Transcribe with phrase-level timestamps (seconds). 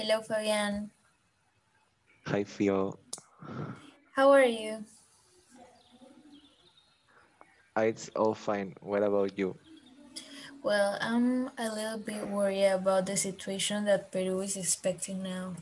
[0.00, 0.90] Hello, Fabian.
[2.26, 2.98] Hi, Fio.
[4.16, 4.86] How are you?
[7.76, 8.74] Ah, it's all fine.
[8.80, 9.58] What about you?
[10.62, 15.56] Well, I'm a little bit worried about the situation that Peru is expecting now.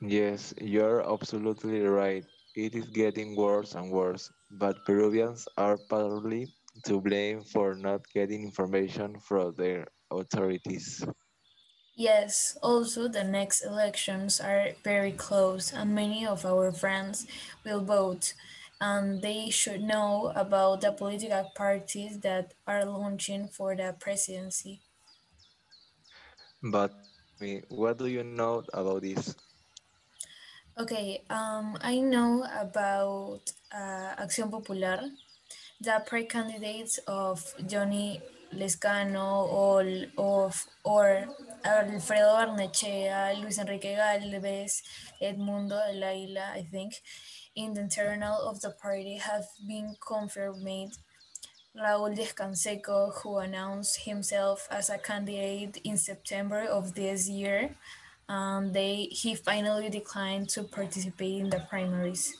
[0.00, 2.24] Yes, you're absolutely right.
[2.54, 6.46] It is getting worse and worse, but Peruvians are partly
[6.84, 11.04] to blame for not getting information from their authorities.
[11.96, 17.26] Yes, also the next elections are very close, and many of our friends
[17.64, 18.34] will vote,
[18.80, 24.82] and they should know about the political parties that are launching for the presidency.
[26.62, 26.92] But
[27.68, 29.36] what do you know about this?
[30.78, 35.00] Okay, um, I know about uh, Acción Popular,
[35.80, 38.20] the pre-candidates of Yonhy
[38.56, 39.84] Lescano or,
[40.18, 41.26] of, or
[41.64, 44.82] Alfredo Barnechea, Luis Enrique Galvez,
[45.20, 46.94] Edmundo de la I think,
[47.56, 50.98] in the internal of the party have been confirmed.
[51.76, 57.74] Raúl Diez Canseco, who announced himself as a candidate in September of this year,
[58.28, 62.36] um, they he finally declined to participate in the primaries.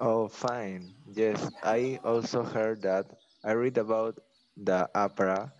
[0.00, 0.94] Oh, fine.
[1.12, 3.06] Yes, I also heard that.
[3.46, 4.18] I read about
[4.56, 5.52] the APRA,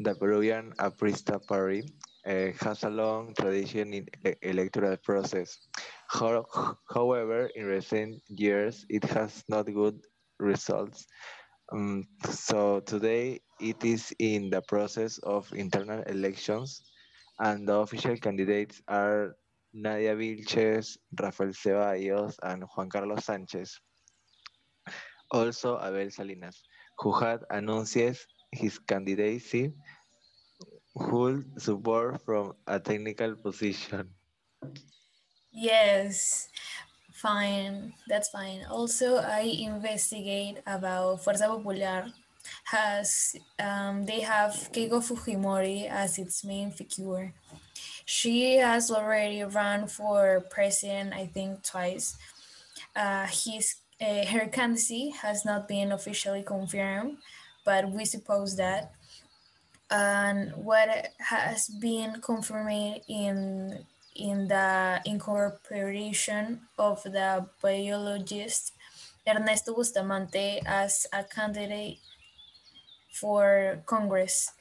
[0.00, 1.84] the Peruvian Aprista Party,
[2.26, 5.58] uh, has a long tradition in ele- electoral process.
[6.08, 10.00] However, in recent years, it has not good
[10.40, 11.04] results.
[11.70, 16.80] Um, so today, it is in the process of internal elections,
[17.40, 19.36] and the official candidates are
[19.74, 23.68] Nadia Vilches, Rafael Ceballos, and Juan Carlos Sánchez.
[25.30, 26.62] Also, Abel Salinas,
[26.98, 27.96] who had announced
[28.52, 29.72] his candidacy,
[30.94, 34.08] would support from a technical position.
[35.52, 36.48] Yes,
[37.12, 38.64] fine, that's fine.
[38.70, 42.06] Also, I investigate about Fuerza Popular.
[42.64, 47.32] Has um, they have Keiko Fujimori as its main figure.
[48.04, 52.16] She has already run for president, I think, twice.
[52.94, 57.18] Uh, his uh, her candidacy has not been officially confirmed,
[57.64, 58.92] but we suppose that.
[59.90, 63.84] And what has been confirmed in
[64.14, 68.72] in the incorporation of the biologist
[69.26, 71.98] Ernesto Bustamante as a candidate
[73.12, 74.52] for Congress.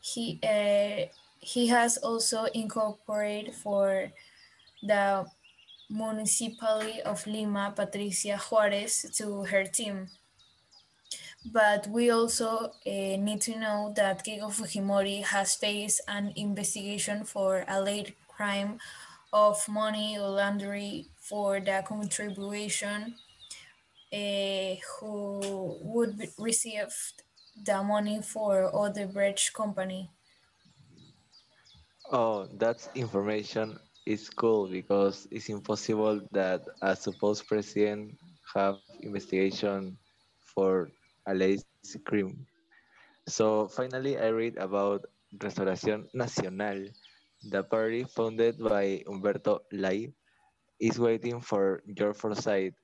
[0.00, 1.06] He uh,
[1.40, 4.10] he has also incorporated for
[4.82, 5.26] the
[5.90, 10.08] municipality of Lima, Patricia Juarez, to her team.
[11.44, 17.64] But we also uh, need to know that Keiko Fujimori has faced an investigation for
[17.66, 18.78] alleged crime
[19.32, 23.14] of money laundering for the contribution
[24.12, 26.92] uh, who would receive
[27.64, 30.10] the money for Odebrecht company.
[32.12, 38.16] Oh, that's information is cool because it's impossible that a supposed president
[38.54, 39.96] have investigation
[40.54, 40.90] for
[41.26, 41.64] a alleged
[42.04, 42.46] crime.
[43.28, 45.06] So finally, I read about
[45.38, 46.90] Restauración Nacional,
[47.50, 50.12] the party founded by Humberto Lay,
[50.80, 52.74] is waiting for George Forsyth,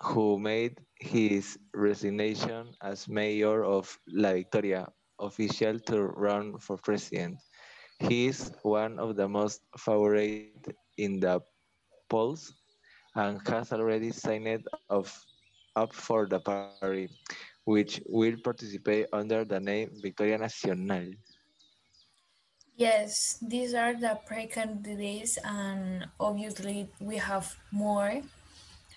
[0.00, 4.88] who made his resignation as mayor of La Victoria
[5.20, 7.36] official to run for president.
[8.00, 10.48] He is one of the most favored
[10.96, 11.40] in the
[12.08, 12.52] polls
[13.14, 17.08] and has already signed up for the party,
[17.64, 21.12] which will participate under the name Victoria Nacional.
[22.76, 28.22] Yes, these are the pre-candidates, and obviously we have more,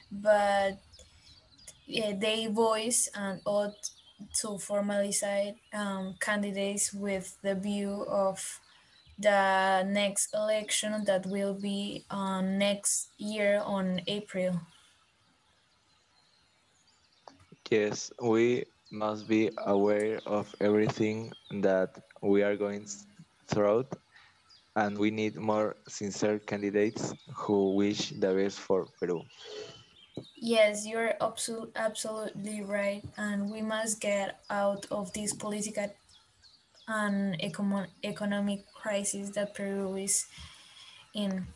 [0.10, 0.80] but
[1.86, 3.76] yeah, they voice and ought
[4.40, 5.22] to formalize
[5.74, 8.40] um, candidates with the view of
[9.24, 14.60] the next election that will be on next year on April.
[17.72, 21.34] Yes, we must be aware of everything
[21.66, 22.86] that we are going
[23.48, 23.86] through,
[24.76, 29.24] and we need more sincere candidates who wish the best for Peru.
[30.38, 31.16] Yes, you're
[31.76, 35.90] absolutely right, and we must get out of this political
[36.88, 37.42] and
[38.04, 40.28] economic crisis that Peru is
[41.14, 41.48] in.